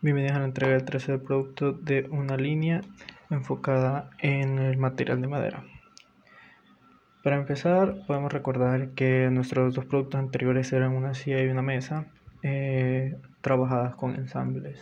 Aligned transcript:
Bienvenidos 0.00 0.36
a 0.36 0.38
la 0.38 0.44
entrega 0.44 0.74
del 0.74 0.84
tercer 0.84 1.20
producto 1.20 1.72
de 1.72 2.06
una 2.12 2.36
línea 2.36 2.82
enfocada 3.30 4.10
en 4.18 4.60
el 4.60 4.78
material 4.78 5.20
de 5.20 5.26
madera. 5.26 5.64
Para 7.24 7.34
empezar, 7.34 7.96
podemos 8.06 8.32
recordar 8.32 8.90
que 8.90 9.28
nuestros 9.32 9.74
dos 9.74 9.86
productos 9.86 10.20
anteriores 10.20 10.72
eran 10.72 10.92
una 10.92 11.14
silla 11.14 11.42
y 11.42 11.48
una 11.48 11.62
mesa 11.62 12.06
eh, 12.44 13.16
trabajadas 13.40 13.96
con 13.96 14.14
ensambles, 14.14 14.78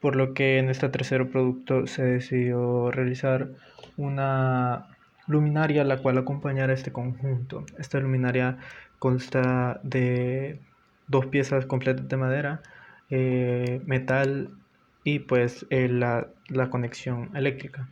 por 0.00 0.14
lo 0.14 0.34
que 0.34 0.58
en 0.58 0.70
este 0.70 0.88
tercer 0.88 1.28
producto 1.28 1.88
se 1.88 2.04
decidió 2.04 2.92
realizar 2.92 3.48
una 3.96 4.86
luminaria 5.26 5.82
la 5.82 5.98
cual 5.98 6.16
acompañara 6.16 6.72
este 6.72 6.92
conjunto. 6.92 7.66
Esta 7.76 7.98
luminaria 7.98 8.58
consta 9.00 9.80
de 9.82 10.60
dos 11.08 11.26
piezas 11.26 11.66
completas 11.66 12.08
de 12.08 12.16
madera 12.16 12.62
eh, 13.10 13.80
metal 13.86 14.50
y 15.04 15.20
pues 15.20 15.66
eh, 15.70 15.88
la, 15.88 16.28
conexión 16.70 17.30
eléctrica. 17.34 17.88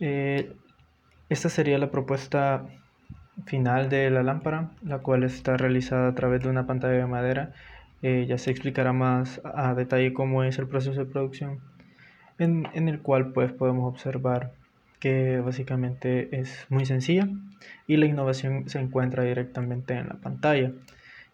Eh, 0.00 0.52
esta 1.28 1.48
sería 1.48 1.78
la 1.78 1.90
propuesta 1.90 2.66
final 3.46 3.88
de 3.88 4.10
la 4.10 4.22
lámpara, 4.22 4.70
la 4.82 4.98
cual 4.98 5.24
está 5.24 5.56
realizada 5.56 6.08
a 6.08 6.14
través 6.14 6.42
de 6.42 6.48
una 6.50 6.66
pantalla 6.66 6.98
de 6.98 7.06
madera. 7.06 7.52
ya 8.02 8.38
se 8.38 8.50
explicará 8.50 8.92
más 8.92 9.40
a 9.44 9.74
detalle 9.74 10.12
cómo 10.12 10.44
es 10.44 10.58
el 10.58 10.68
proceso 10.68 10.98
de 11.00 11.06
producción, 11.06 11.60
en, 12.38 12.68
en 12.74 12.88
el 12.88 13.00
cual 13.00 13.32
pues 13.32 13.52
podemos 13.52 13.92
observar 13.92 14.52
que 15.00 15.40
básicamente 15.40 16.40
es 16.40 16.66
muy 16.68 16.84
sencilla 16.86 17.28
y 17.86 17.96
la 17.96 18.06
innovación 18.06 18.68
se 18.68 18.80
encuentra 18.80 19.24
directamente 19.24 19.94
en 19.94 20.08
la 20.08 20.14
pantalla 20.14 20.72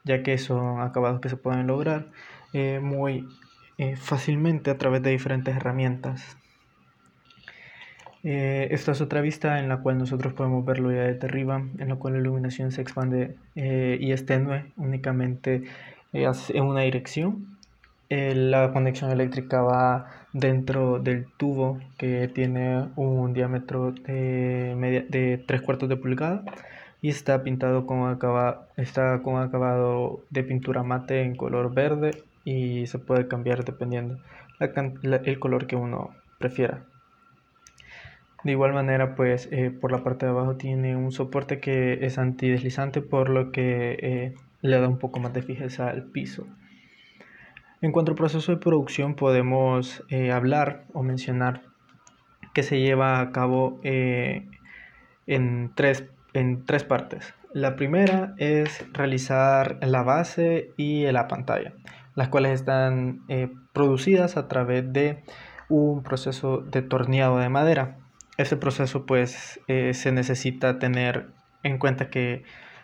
ya 0.05 0.23
que 0.23 0.39
son 0.39 0.81
acabados 0.81 1.21
que 1.21 1.29
se 1.29 1.37
pueden 1.37 1.67
lograr 1.67 2.07
eh, 2.53 2.79
muy 2.81 3.27
eh, 3.79 3.97
fácilmente 3.97 4.71
a 4.71 4.79
través 4.79 5.03
de 5.03 5.11
diferentes 5.11 5.57
herramientas. 5.57 6.37
Eh, 8.23 8.69
esta 8.71 8.93
es 8.93 9.01
otra 9.01 9.21
vista 9.21 9.59
en 9.59 9.69
la 9.69 9.79
cual 9.79 9.99
nosotros 9.99 10.33
podemos 10.33 10.65
verlo 10.65 10.93
ya 10.93 11.03
desde 11.03 11.27
arriba, 11.27 11.63
en 11.79 11.89
la 11.89 11.97
cual 11.97 12.15
la 12.15 12.21
iluminación 12.21 12.73
se 12.73 12.81
expande 12.81 13.37
y 13.55 14.13
es 14.13 14.25
tenue 14.25 14.73
únicamente 14.77 15.65
en 16.13 16.65
una 16.65 16.83
dirección. 16.83 17.59
la 18.09 18.73
conexión 18.73 19.11
eléctrica 19.11 19.63
va 19.63 20.07
dentro 20.33 21.01
del 21.01 21.27
tubo 21.37 21.81
que 21.99 22.29
tiene 22.29 22.89
un 22.97 23.35
diámetro 23.35 23.93
de, 23.93 24.75
media, 24.77 25.05
de 25.09 25.43
3 25.47 25.63
cuartos 25.63 25.89
de 25.89 25.97
pulgada 25.97 26.45
y 27.05 27.11
está 27.11 27.43
pintado 27.43 27.85
con 27.85 28.09
acabado, 28.09 28.67
está 28.79 29.21
con 29.21 29.37
acabado 29.37 30.25
de 30.31 30.43
pintura 30.43 30.83
mate 30.83 31.21
en 31.21 31.37
color 31.37 31.75
verde 31.75 32.25
y 32.47 32.87
se 32.87 32.99
puede 32.99 33.29
cambiar 33.29 33.63
dependiendo 33.63 34.19
el 34.59 35.39
color 35.39 35.67
que 35.67 35.77
uno 35.77 36.17
prefiera. 36.39 36.87
De 38.43 38.53
igual 38.53 38.73
manera, 38.73 39.17
pues 39.17 39.51
eh, 39.53 39.71
por 39.71 39.93
la 39.93 40.03
parte 40.03 40.25
de 40.25 40.33
abajo 40.33 40.57
tiene 40.57 40.97
un 40.97 41.13
soporte 41.13 41.61
que 41.61 42.07
es 42.07 42.17
antideslizante, 42.17 43.03
por 43.03 43.29
lo 43.29 43.53
que 43.53 43.99
eh, 44.01 44.35
le 44.63 44.81
da 44.81 44.89
un 44.89 44.99
poco 44.99 45.21
más 45.21 45.35
de 45.35 45.43
fijeza 45.43 45.91
al 45.91 46.05
piso. 46.05 46.47
En 47.83 47.93
cuanto 47.93 48.13
al 48.13 48.17
proceso 48.17 48.51
de 48.51 48.57
producción, 48.57 49.15
podemos 49.15 50.03
eh, 50.09 50.33
hablar 50.33 50.87
o 50.95 51.03
mencionar 51.03 51.65
que 52.55 52.63
se 52.63 52.81
lleva 52.81 53.21
a 53.21 53.31
cabo 53.31 53.79
en 53.83 55.71
tres 55.75 56.05
en 56.35 56.65
tres 56.67 56.85
partes. 56.85 57.35
La 57.53 57.77
primera 57.77 58.35
es 58.37 58.85
realizar 58.93 59.79
la 59.81 60.03
base 60.03 60.73
y 60.77 61.07
la 61.11 61.29
pantalla, 61.29 61.73
las 62.15 62.29
cuales 62.29 62.53
están 62.53 63.23
eh, 63.29 63.49
producidas 63.73 64.37
a 64.37 64.49
través 64.49 64.93
de 64.93 65.23
un 65.69 66.03
proceso 66.03 66.59
de 66.59 66.83
torneado 66.83 67.39
de 67.39 67.49
madera. 67.49 67.99
Ese 68.37 68.57
proceso 68.57 69.07
pues 69.07 69.61
eh, 69.69 69.95
se 69.95 70.13
necesita 70.13 70.79
tener 70.79 71.29
en 71.63 71.79
cuenta 71.79 72.11
que 72.11 72.43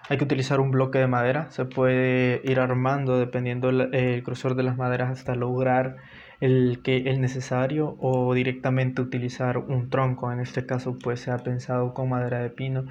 hay 0.09 0.19
que 0.19 0.25
utilizar 0.25 0.61
un 0.61 0.71
bloque 0.71 0.99
de 0.99 1.06
madera, 1.06 1.50
se 1.50 1.65
puede 1.65 2.41
ir 2.44 2.59
armando 2.59 3.19
dependiendo 3.19 3.69
el, 3.69 4.22
grosor 4.22 4.55
de 4.55 4.62
las 4.62 4.77
maderas 4.77 5.11
hasta 5.11 5.34
lograr 5.34 5.97
el, 6.41 6.81
que, 6.82 6.97
el 6.97 7.21
necesario 7.21 7.97
o 8.00 8.32
directamente 8.34 9.03
utilizar 9.03 9.59
un 9.59 9.91
tronco. 9.91 10.32
En 10.32 10.41
este 10.41 10.65
caso 10.65 10.97
pues 10.99 11.21
se 11.21 11.31
ha 11.31 11.38
pensado 11.38 11.93
con 11.93 12.09
madera 12.09 12.38
de 12.38 12.50
pino 12.50 12.87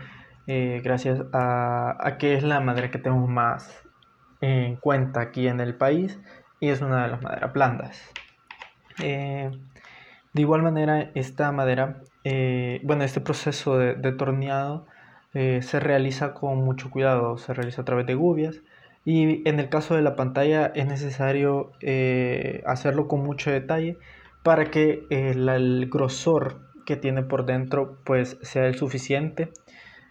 eh, 0.51 0.81
gracias 0.83 1.21
a, 1.31 2.15
que 2.17 2.33
es 2.33 2.41
la 2.41 2.59
madera 2.59 2.89
que 2.89 2.97
tenemos 2.97 3.29
más 3.29 3.83
en 4.41 4.77
cuenta 4.77 5.21
aquí 5.21 5.47
en 5.47 5.59
el 5.59 5.75
país 5.75 6.19
y 6.59 6.69
es 6.69 6.81
una 6.81 7.03
de 7.03 7.11
las 7.11 7.21
maderas 7.21 7.53
blandas. 7.53 8.01
Eh, 8.99 9.51
de 10.33 10.41
igual 10.41 10.63
manera, 10.63 11.11
esta 11.13 11.51
madera, 11.51 12.01
eh, 12.23 12.81
bueno, 12.83 13.03
este 13.03 13.21
proceso 13.21 13.77
de, 13.77 14.11
torneado 14.13 14.87
se 15.33 15.79
realiza 15.79 16.33
con 16.33 16.63
mucho 16.65 16.89
cuidado, 16.89 17.37
se 17.37 17.53
realiza 17.53 17.83
a 17.83 17.85
través 17.85 18.07
de 18.07 18.15
gubias 18.15 18.59
y 19.05 19.47
en 19.47 19.59
el 19.59 19.69
caso 19.69 19.95
de 19.95 20.01
la 20.01 20.15
pantalla 20.15 20.71
es 20.73 20.87
necesario 20.87 21.73
hacerlo 22.65 23.07
con 23.07 23.21
mucho 23.21 23.51
detalle 23.51 23.99
para 24.41 24.71
que 24.71 25.05
el 25.11 25.87
grosor 25.91 26.57
que 26.87 26.95
tiene 26.95 27.21
por 27.21 27.45
dentro 27.45 27.99
pues 28.03 28.39
sea 28.41 28.65
el 28.65 28.73
suficiente 28.73 29.51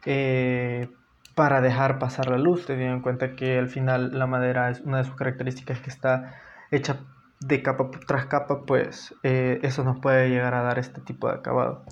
eh, 0.06 0.88
para 1.34 1.60
dejar 1.60 1.98
pasar 1.98 2.28
la 2.28 2.38
luz, 2.38 2.66
teniendo 2.66 2.96
en 2.96 3.02
cuenta 3.02 3.36
que 3.36 3.58
al 3.58 3.68
final 3.68 4.18
la 4.18 4.26
madera 4.26 4.70
es 4.70 4.80
una 4.80 4.98
de 4.98 5.04
sus 5.04 5.14
características 5.14 5.80
que 5.80 5.90
está 5.90 6.34
hecha 6.70 6.98
de 7.40 7.62
capa 7.62 7.90
tras 8.06 8.26
capa, 8.26 8.62
pues 8.66 9.14
eh, 9.22 9.60
eso 9.62 9.84
nos 9.84 10.00
puede 10.00 10.28
llegar 10.28 10.54
a 10.54 10.62
dar 10.62 10.78
este 10.78 11.00
tipo 11.00 11.28
de 11.28 11.34
acabado. 11.34 11.84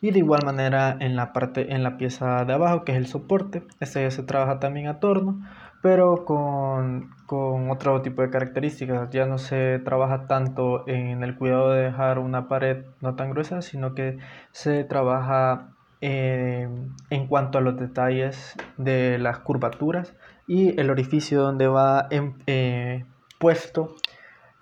Y 0.00 0.10
de 0.10 0.18
igual 0.18 0.44
manera 0.44 0.96
en 1.00 1.16
la 1.16 1.32
parte, 1.32 1.74
en 1.74 1.82
la 1.82 1.96
pieza 1.96 2.44
de 2.44 2.52
abajo, 2.52 2.84
que 2.84 2.92
es 2.92 2.98
el 2.98 3.06
soporte, 3.06 3.64
este 3.80 4.02
ya 4.02 4.10
se 4.10 4.22
trabaja 4.22 4.60
también 4.60 4.88
a 4.88 5.00
torno, 5.00 5.40
pero 5.82 6.24
con, 6.24 7.10
con 7.26 7.70
otro 7.70 8.02
tipo 8.02 8.22
de 8.22 8.30
características. 8.30 9.10
Ya 9.10 9.26
no 9.26 9.38
se 9.38 9.78
trabaja 9.80 10.26
tanto 10.26 10.86
en 10.88 11.22
el 11.22 11.36
cuidado 11.36 11.70
de 11.70 11.82
dejar 11.82 12.18
una 12.18 12.48
pared 12.48 12.84
no 13.00 13.14
tan 13.16 13.30
gruesa, 13.30 13.62
sino 13.62 13.94
que 13.94 14.18
se 14.52 14.84
trabaja 14.84 15.75
eh, 16.08 16.68
en 17.10 17.26
cuanto 17.26 17.58
a 17.58 17.60
los 17.60 17.76
detalles 17.76 18.54
de 18.76 19.18
las 19.18 19.40
curvaturas 19.40 20.14
y 20.46 20.80
el 20.80 20.90
orificio 20.90 21.42
donde 21.42 21.66
va 21.66 22.06
eh, 22.10 23.04
puesto 23.40 23.96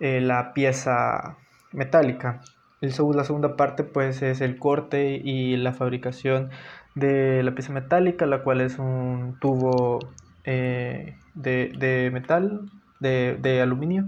eh, 0.01 0.23
la 0.23 0.55
pieza 0.55 1.37
metálica. 1.71 2.41
La 2.81 3.25
segunda 3.25 3.57
parte 3.57 3.85
pues 3.85 4.23
es 4.23 4.41
el 4.41 4.59
corte 4.59 5.21
y 5.23 5.59
la 5.59 5.75
fabricación 5.75 6.49
de 6.95 7.43
la 7.43 7.55
pieza 7.55 7.75
metálica, 7.75 8.25
la 8.25 8.43
cual 8.43 8.63
es 8.63 8.79
un 8.79 9.37
tubo 9.39 9.99
de, 10.47 11.15
de, 11.35 12.11
metal, 12.11 12.71
de, 13.01 13.37
de 13.39 13.61
aluminio, 13.61 14.07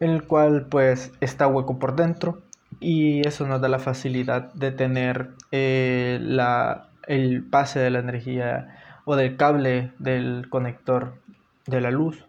en 0.00 0.08
el 0.08 0.26
cual 0.26 0.68
pues 0.70 1.12
está 1.20 1.46
hueco 1.48 1.78
por 1.78 1.96
dentro 1.96 2.40
y 2.82 3.20
eso 3.26 3.46
nos 3.46 3.60
da 3.60 3.68
la 3.68 3.78
facilidad 3.78 4.52
de 4.54 4.72
tener 4.72 5.30
eh, 5.52 6.20
el 7.06 7.44
pase 7.44 7.78
de 7.80 7.90
la 7.90 8.00
energía 8.00 8.76
o 9.04 9.16
del 9.16 9.36
cable 9.36 9.92
del 9.98 10.48
conector 10.48 11.14
de 11.66 11.80
la 11.80 11.90
luz. 11.90 12.26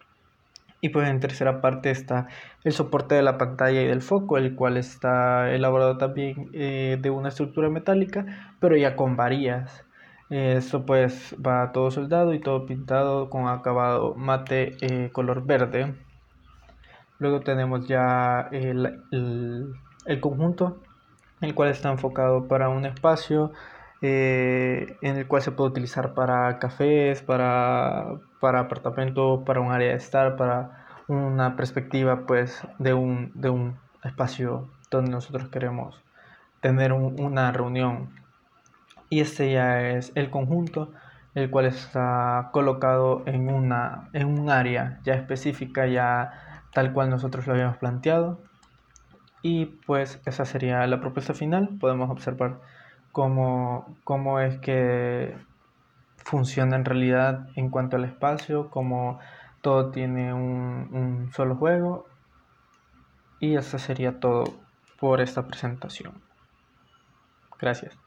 Y 0.81 0.89
pues 0.89 1.09
en 1.09 1.19
tercera 1.19 1.61
parte 1.61 1.91
está 1.91 2.27
el 2.63 2.73
soporte 2.73 3.15
de 3.15 3.23
la 3.23 3.37
pantalla 3.37 3.81
y 3.81 3.87
del 3.87 4.01
foco, 4.01 4.37
el 4.37 4.53
cual 4.55 4.77
está 4.77 5.51
elaborado 5.51 5.97
también 5.97 6.49
eh, 6.53 6.97
de 7.01 7.09
una 7.09 7.29
estructura 7.29 7.69
metálica, 7.69 8.53
pero 8.59 8.75
ya 8.75 8.95
con 8.95 9.15
varillas. 9.15 9.85
Esto 10.29 10.85
pues 10.85 11.35
va 11.45 11.71
todo 11.71 11.91
soldado 11.91 12.33
y 12.33 12.39
todo 12.39 12.65
pintado 12.65 13.29
con 13.29 13.47
acabado 13.47 14.15
mate 14.15 14.75
eh, 14.81 15.09
color 15.11 15.45
verde. 15.45 15.93
Luego 17.19 17.41
tenemos 17.41 17.87
ya 17.87 18.49
el 18.51 18.99
conjunto, 20.19 20.77
el 21.41 21.55
cual 21.55 21.69
está 21.69 21.91
enfocado 21.91 22.47
para 22.47 22.69
un 22.69 22.85
espacio 22.85 23.51
eh, 24.01 24.97
en 25.01 25.15
el 25.15 25.27
cual 25.27 25.41
se 25.41 25.51
puede 25.51 25.69
utilizar 25.69 26.13
para 26.13 26.59
cafés, 26.59 27.21
para, 27.21 28.19
para 28.41 28.59
apartamentos, 28.59 29.43
para 29.45 29.61
un 29.61 29.71
área 29.71 29.89
de 29.91 29.95
estar, 29.95 30.35
para 30.35 30.85
una 31.07 31.55
perspectiva 31.55 32.25
pues 32.25 32.61
de 32.79 32.93
un, 32.93 33.31
de 33.33 33.49
un 33.49 33.77
espacio 34.03 34.67
donde 34.91 35.11
nosotros 35.11 35.47
queremos 35.49 36.03
tener 36.59 36.91
una 36.93 37.51
reunión. 37.53 38.09
Y 39.09 39.21
este 39.21 39.53
ya 39.53 39.89
es 39.91 40.11
el 40.15 40.29
conjunto, 40.29 40.91
el 41.33 41.49
cual 41.49 41.65
está 41.65 42.49
colocado 42.51 43.23
en, 43.25 43.49
una, 43.49 44.09
en 44.13 44.27
un 44.27 44.49
área 44.49 44.99
ya 45.03 45.13
específica, 45.13 45.87
ya 45.87 46.61
tal 46.73 46.93
cual 46.93 47.09
nosotros 47.09 47.47
lo 47.47 47.53
habíamos 47.53 47.77
planteado. 47.77 48.41
Y 49.43 49.65
pues 49.67 50.19
esa 50.25 50.45
sería 50.45 50.87
la 50.87 50.99
propuesta 51.01 51.35
final. 51.35 51.77
Podemos 51.79 52.09
observar 52.09 52.61
cómo, 53.11 53.95
cómo 54.03 54.39
es 54.39 54.57
que 54.59 55.37
funciona 56.17 56.75
en 56.77 56.85
realidad 56.85 57.49
en 57.55 57.69
cuanto 57.69 57.97
al 57.97 58.05
espacio, 58.05 58.71
cómo 58.71 59.19
todo 59.61 59.91
tiene 59.91 60.33
un, 60.33 60.89
un 60.91 61.31
solo 61.33 61.55
juego 61.55 62.07
Y 63.39 63.55
eso 63.57 63.77
sería 63.77 64.19
todo 64.19 64.45
por 64.99 65.21
esta 65.21 65.45
presentación. 65.45 66.23
Gracias. 67.59 67.97